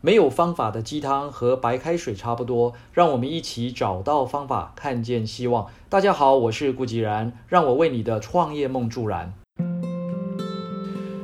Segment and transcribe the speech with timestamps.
[0.00, 5.66] 没有方法的鸡汤和白开水差不多，让我们一起找到方法，看见希望。
[5.88, 9.34] 大家好，我是顾吉然，让我为你的创业梦助燃。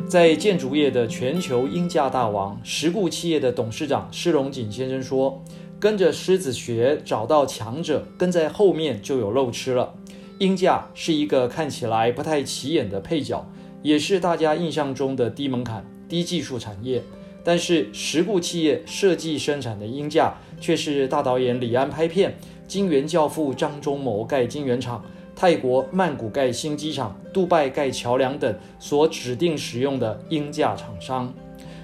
[0.08, 5.40] 在建筑业的全球鹰架大王石固企业的董事长施荣锦先生说
[5.78, 9.94] ：“跟着狮子学，找到强者，跟在后面就有肉吃了。”
[10.40, 13.46] 鹰架是一个看起来不太起眼的配角，
[13.82, 17.00] 也是大家印象中的低门槛、低技术产业。
[17.44, 22.34] 但是，石固企业设计生产的鹰架，却是大导演李安拍片、
[22.66, 25.04] 金元教父张忠谋盖金元厂、
[25.36, 31.30] 泰国曼谷盖新机场、杜拜盖桥梁等所指定使用的鹰架厂商。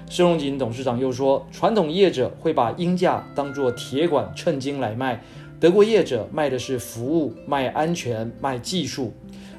[0.09, 5.21] 施荣锦董事长又说，传统业者会把鹰架当作铁管称斤来卖，
[5.59, 9.13] 德国业者卖的是服务、卖安全、卖技术。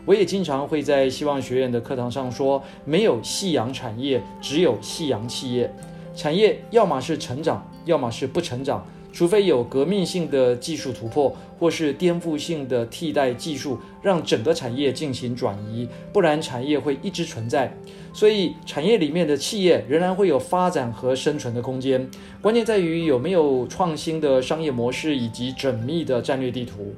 [0.05, 5.73] 我也经常会在希望学院的课堂上说，没有夕阳产业，只有夕阳企业。
[6.15, 17.75] 产业要么是成长，要么是不成长，除非有革命性的技术突破，或是颠覆性的替代技术，让整个产业进行转移，不然产业会一直存在。
[18.13, 22.09] 所以，产业里面的企业仍然会有发展和生存的空间，
[22.43, 26.95] 关键在于有没有创新的商业模式以及缜密的战略地图。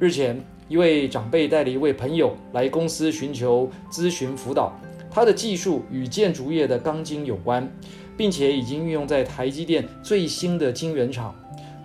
[0.00, 4.72] 日前，一位长辈带了一位朋友来公司寻求咨询辅导，
[5.10, 7.70] 它的技术与建筑业的钢筋有关。
[8.16, 11.34] 并且已经运用在台积电最新的晶圆厂。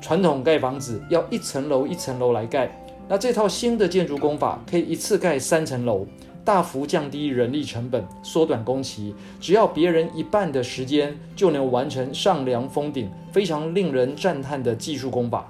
[0.01, 2.69] 传统盖房子要一层楼一层楼来盖，
[3.07, 6.05] 那这套新的建筑工法可以一次盖三层楼，
[6.43, 15.49] 大幅降低人力成本，缩短工期，只要别人一半的时间就能完成上梁封顶，非常令人赞叹的技术工法。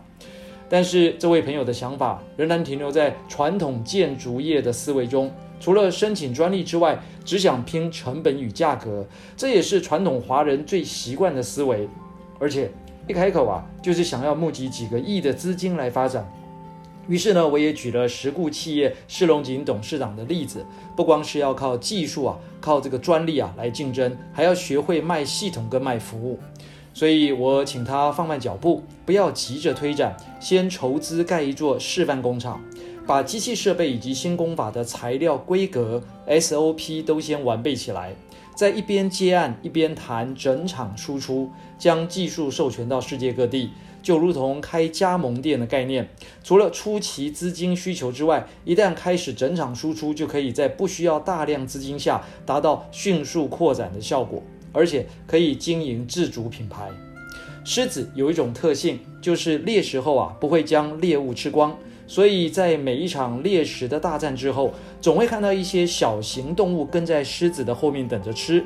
[0.69, 5.31] 但是这位朋友的想法仍然停留在传统建筑业的思维中。
[5.59, 11.87] 除了申请专利之外，只想拼成本与价格，这也是传统华人最习惯的思维。
[12.39, 12.69] 而且
[13.07, 16.29] 一开口啊，就是想要募集几个亿的资金来发展。
[17.07, 20.65] 于是呢，我也举了实固企业施龙锦董事长的例子，
[20.95, 26.39] 不光是要靠技术啊，靠这个专利啊来竞争，还要学会卖系统跟卖服务。
[26.95, 32.59] 所以我请他放慢脚步，不要急着推展，先筹资盖一座示范工厂。
[33.07, 38.15] 把机器设备以及新工法的材料规格 SOP 都先完备起来，
[38.55, 43.69] 在一边接案一边谈整场输出，将技术授权到世界各地，
[44.01, 46.09] 就如同开加盟店的概念。
[46.43, 54.41] 除了初期资金需求之外，一旦开始整场输出，就可以在不需要大量资金下达到迅速扩展的效果，
[54.73, 56.89] 而且可以经营自主品牌。
[57.63, 61.77] 狮子有一种特性，就是猎食后啊不会将猎物吃光。
[62.07, 68.63] 所以在每一场猎食的大战之后，总会看到一些小型动物跟在狮子的后面等着吃。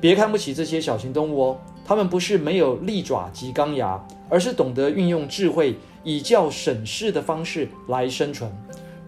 [0.00, 5.74] 别看不起这些小型动物哦，它们不是没有利爪及钢牙，而是懂得运用智慧，
[6.04, 8.48] 以较省事的方式来生存。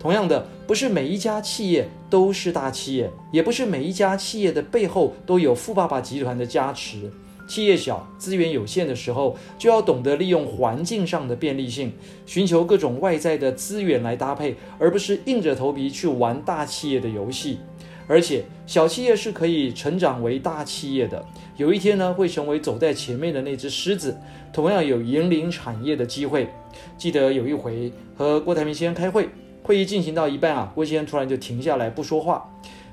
[0.00, 7.12] 同样的，不是每一家企业都是大企业，也不是每一家企业的背后都有富爸爸集团的加持。
[7.50, 11.92] 企业小、资源有限的时候，就要懂得利用环境上的便利性，
[12.24, 17.58] 寻求各种外在的资源来搭配，而不是硬着头皮去玩大企业的游戏。
[18.06, 21.24] 而且，小企业是可以成长为大企业的，
[21.56, 24.16] 有一天呢，会成为走在前面的那只狮子，
[24.52, 26.48] 同样有引领产业的机会。
[26.96, 29.28] 记得有一回和郭台铭先生开会，
[29.64, 32.48] 会议进行到一半啊，郭先生突然就停下来不说话，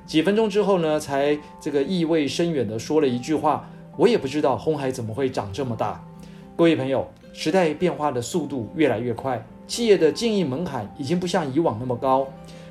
[0.07, 3.69] 几分钟之后呢，才这个意味深远的说了一句话。
[3.97, 6.01] 我也不知道红海怎么会长这么大。
[6.55, 12.27] 各位朋友，时代变化的速度越来越快，企业的经营门槛已经不像以往那么高，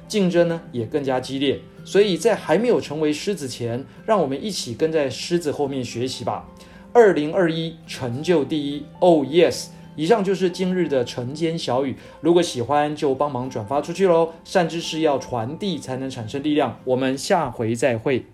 [0.07, 1.61] 竞争呢也更加激烈。
[1.85, 6.49] 所以在还没有成为狮子前，让我们一起跟在狮子后面学习吧。
[6.93, 9.67] 二零二一成就第一，Oh yes！
[9.95, 14.33] 以上就是今日的晨间小语，如果喜欢就帮忙转发出去喽。
[14.45, 16.79] 善知识要传递才能产生力量。
[16.85, 18.27] 我们下回再会。